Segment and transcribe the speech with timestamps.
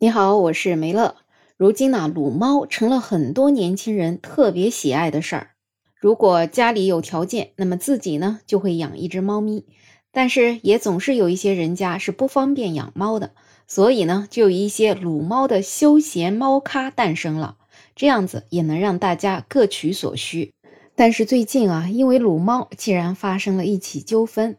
[0.00, 1.14] 你好，我是梅乐。
[1.56, 5.50] 如今呢，撸猫成了很多年轻人特别喜爱的事儿。
[5.94, 9.64] 如果家里有条件，那么自己呢就会养一只猫咪。
[10.10, 13.32] 但是也总是有一些人家是不方便养猫的，
[13.68, 17.56] 所以呢，就有一些撸猫的休闲猫咖诞生了。
[17.94, 20.52] 这样子也能让大家各取所需。
[20.96, 24.56] 但是最近啊，因为撸猫竟然发生了一起纠纷，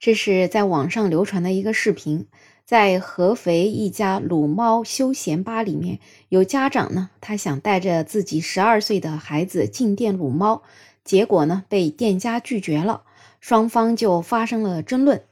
[0.00, 2.26] 这是在网上流传的一个视频。
[2.68, 10.60] 在合肥一家撸猫休闲吧里面，有家长呢，他想带着自己十二岁的孩子进店撸猫，
[11.02, 13.04] 结果呢被店家拒绝了，
[13.40, 15.22] 双方就发生了争论。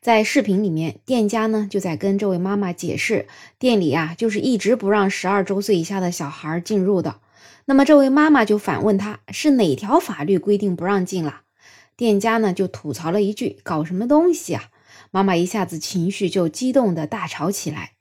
[0.00, 7.16] 在视频里面，店家呢就在跟这位妈妈解释，店里啊就是一直不让十二周岁以下的小孩进入的。
[7.66, 11.42] 那么这位妈妈就反问他，是哪条法律规定不让进了？
[11.98, 14.70] 店家呢就吐槽了一句：“搞什么东西啊！”
[15.10, 17.92] 妈妈一下子情绪就激动的大吵起来，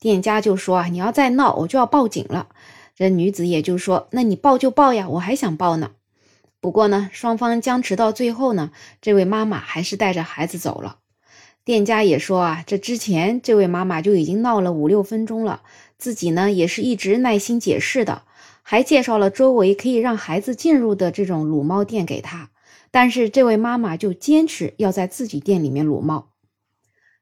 [0.00, 2.48] 店家就说啊，你要再闹，我就要报警了。
[2.94, 5.92] 这女子也就说，那你报就报呀，我还想报呢。
[6.60, 10.98] 不过呢，双方僵持到最后呢，这位妈妈还是带着孩子走了。
[11.64, 15.62] 店家也说啊，这之前这位妈妈就已经闹了五六分钟了，
[15.98, 18.22] 自己呢也是一直耐心解释的，
[18.62, 22.50] 还介绍了周围可以让孩子进入的这种撸猫店给她，
[22.90, 26.30] 但是这位妈妈就坚持要在自己店里面撸猫。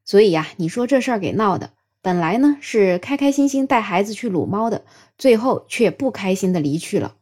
[0.05, 1.71] 所以呀，你说这事儿给闹的，
[2.03, 4.85] 本来呢是开开心心带孩子去撸猫的，
[5.17, 7.15] 最后却不开心的离去了。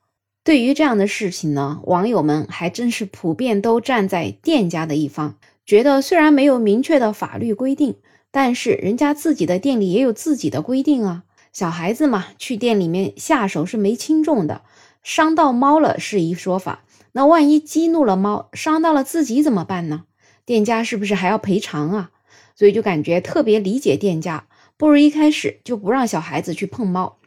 [0.45, 7.95] 对于这样的事情呢，网友们还真是普遍都站在店家的一方，觉得虽然没有明确的法律规定，
[8.33, 11.23] 但是人家自己的店里也有自己的规定啊。
[11.53, 14.63] 小孩子嘛，去店里面下手是没轻重的，
[15.05, 20.05] 伤到猫了是一说法，那万一激怒了猫，伤到了自己怎么办呢？
[20.45, 22.11] 店家是不是还要赔偿啊？
[22.55, 27.19] 所以就感觉特别理解店家，不如一开始就不让小孩子去碰猫。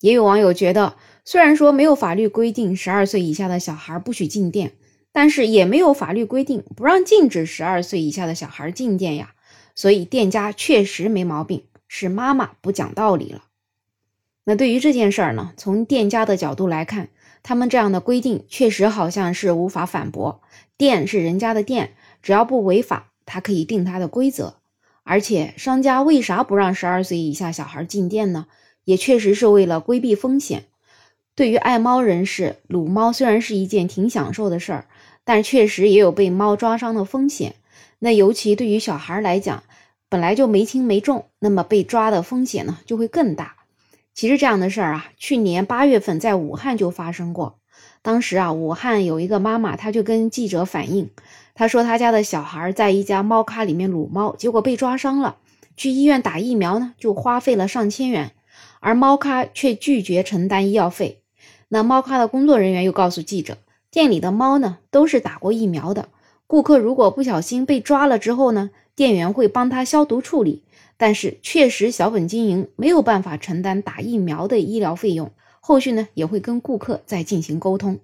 [0.00, 4.72] 也有网友觉得，虽然说没有法律规定十二岁以下的小孩不许进店，
[5.12, 9.34] 但是也没有法律规定不让禁止十二岁以下的小孩进店呀。
[9.74, 13.44] 所以店家确实没毛病，是妈妈不讲道理了。
[14.44, 17.08] 那对于这件事儿呢，从店家的角度来看，
[17.42, 20.42] 他们这样的规定确实好像是无法反驳。
[20.76, 23.13] 店是人家的店，只要不违法。
[23.26, 24.54] 他可以定他的规则，
[25.02, 28.46] 而且商家为啥不让十二岁以下小孩进店呢？
[28.84, 30.64] 也确实是为了规避风险。
[31.34, 34.86] 对于爱猫人士，撸猫虽然是一件挺享受的事儿，
[35.24, 37.54] 但确实也有被猫抓伤的风险。
[37.98, 39.64] 那尤其对于小孩来讲，
[40.08, 43.56] 本来就没轻没重，那么被抓的风险呢就会更大。
[44.12, 47.58] 其实这样的事儿啊，去年八月份在武汉就发生过。
[48.02, 51.10] 当时啊，武汉有一个妈妈，她就跟记者反映。
[51.54, 55.36] 他说，他家的小孩在一家猫咖里面撸猫，结果被抓伤了。
[55.76, 58.32] 去医院打疫苗呢，就花费了上千元，
[58.80, 61.22] 而猫咖却拒绝承担医药费。
[61.68, 63.58] 那猫咖的工作人员又告诉记者，
[63.90, 66.08] 店里的猫呢都是打过疫苗的。
[66.46, 70.64] 顾客如果不小心被抓了之后呢，店员会帮他消毒处理。
[70.96, 75.32] 但是确实小本经营，没有办法承担打疫苗的医疗费用。
[75.58, 77.98] 后续呢也会跟顾客再进行沟通。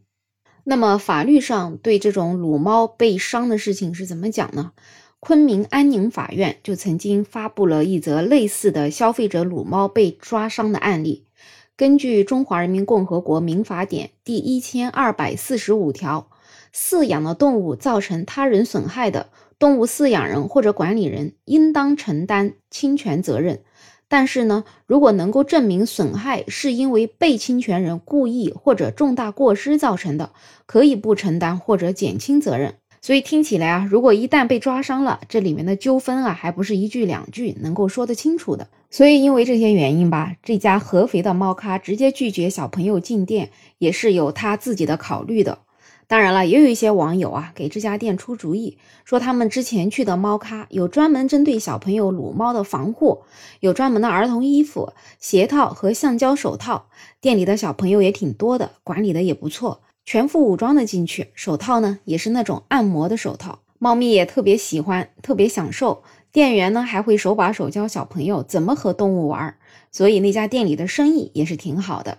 [0.71, 4.71] 那么法律上对这种撸猫被伤的事情是怎么讲呢？
[5.19, 11.27] 昆明安宁法院就曾经发布了一则类似的消费者撸猫被抓伤的案例。
[11.77, 16.31] 根据《中华人民共和国民法典》第一千二百四十五条，
[16.73, 23.65] 饲养的动物造成他人损害的，动物饲养人或者管理人应当承担侵权责任。
[24.10, 30.32] 但是呢，如果能够证明损害是因为被侵权人故意或者重大过失造成的，
[30.66, 32.75] 可以不承担或者减轻责任。
[33.00, 38.66] 所以听起来啊，如果一旦被抓伤了，这里面的纠纷啊，还不是一句两句能够说得清楚的。
[38.91, 45.60] 所以因为这些原因吧，这家合肥的猫咖直接拒绝小朋友进店，也是有他自己的考虑的。
[46.10, 53.22] 当然了，也有一些网友啊给这家店出主意，说他们之前去的猫咖有专门针对小朋友撸猫的防护，
[53.60, 56.89] 有专门的儿童衣服、鞋套和橡胶手套。
[57.21, 61.28] 店里的小朋友也挺多的，管理的也不错，全副武装的进去。
[61.33, 66.03] 手套呢也是那种按摩的手套，猫咪也特别喜欢，特别享受。
[66.33, 69.54] 店员呢还会手把手教小朋友怎么和动物玩，
[69.92, 72.18] 所以那家店里的生意也是挺好的。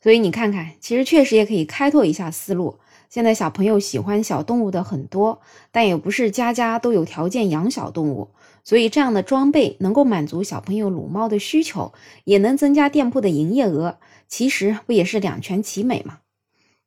[0.00, 2.78] 所以你看看，其实确实也可以开拓一下思路。
[3.08, 5.40] 现在小朋友喜欢小动物的很多，
[5.72, 8.28] 但也不是家家都有条件养小动物，
[8.64, 11.92] 所以这样的装备能够满足小朋友撸猫的需求，
[12.24, 13.98] 也能增加店铺的营业额，
[14.28, 16.18] 其实不也是两全其美吗？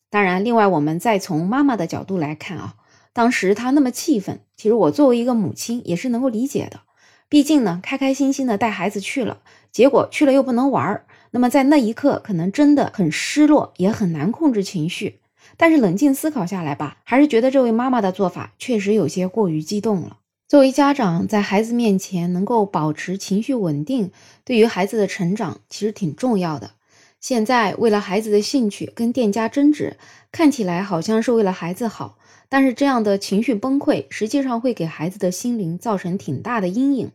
[0.09, 2.75] 当然，另外我们再从妈妈的角度来看啊，
[3.13, 6.81] 当时她那么气愤，其实我作为一个母亲也是能够理解的。
[7.29, 9.39] 毕竟呢，开开心心的带孩子去了，
[9.71, 15.18] 结果去了又不能玩儿，那么在那一刻可能真的很失落，也很难控制情绪。
[15.61, 20.19] 但是冷静思考下来吧，还是觉得这位妈妈的做法确实有些过于激动了。
[20.47, 24.11] 作为家长，在孩子面前能够保持情绪稳定，
[24.45, 26.71] 对于孩子的成长其实挺重要的。
[27.19, 29.97] 现在为了孩子的兴趣跟店家争执，
[30.31, 32.17] 看起来好像是为了孩子好，
[32.47, 37.11] 但是这样的情绪崩溃，实际上会给孩子的心灵造成挺大的阴影，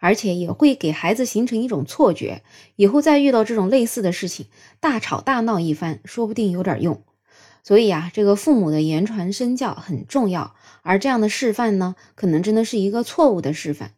[0.00, 2.42] 而且也会给孩子形成一种错觉，
[2.74, 4.46] 以后再遇到这种类似的事情，
[4.80, 7.00] 大吵大闹一番，说不定有点用。
[7.64, 13.92] 所以啊，这个父母的言传身教很重要，而这样的示范呢，可能真的是一个错误的示范。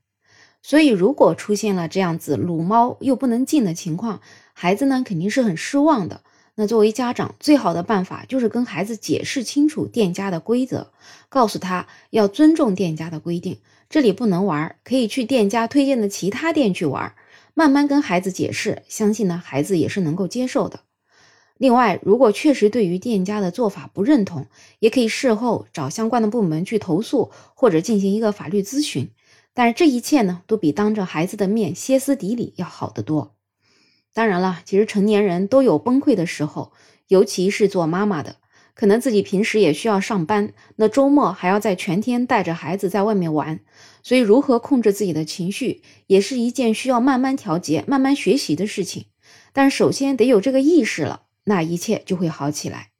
[0.63, 4.21] 所以，如果出现了这样子撸猫又不能进的情况，
[4.53, 6.23] 孩子呢肯定是很失望的。
[6.55, 10.93] 那作为家长，最好的办法就是跟孩子解释清楚店家的规则，
[11.29, 13.59] 告诉他要尊重店家的规定，
[13.91, 17.15] 这里不能玩，可以去店家推荐的其他店去玩。
[17.53, 20.81] 慢慢跟孩子解释，相信呢孩子也是能够接受的。
[21.59, 24.47] 另外，如果确实对于店家的做法不认同，
[24.79, 29.11] 也可以事后找相关的部门去投诉，或者进行一个法律咨询。
[29.55, 33.35] 但是这一切呢，都比当着孩子的面歇斯底里要好得多。
[34.13, 36.73] 当然了，其实成年人都有崩溃的时候，
[37.09, 38.37] 尤其是做妈妈的，
[38.75, 43.61] 可能自己平时也需要上班，那周末还要在全天带着孩子在外面玩，
[44.03, 49.07] 所以如何控制自己的情绪，也是一件需要慢慢调节、慢慢学习的事情。
[49.55, 51.23] 但首先得有这个意识了。
[51.47, 52.91] 那一切就会好起来。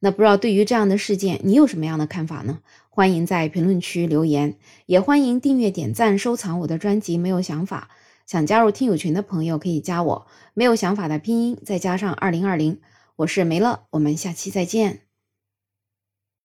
[0.00, 2.60] 那不知道对于这样的事件，你有什么样的看法呢？
[2.88, 7.16] 欢迎在评论区留言，也欢迎订阅、点赞、收藏我的专辑。
[7.16, 7.88] 没有想法，
[8.26, 10.26] 想加入听友群的朋友可以加我。
[10.54, 12.80] 没有想法的拼音再加上二零二零，
[13.16, 15.07] 我是梅乐，我们下期再见。